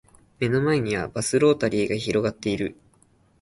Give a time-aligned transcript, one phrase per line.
[0.39, 2.75] 目の前にはバスロータリーが広がっている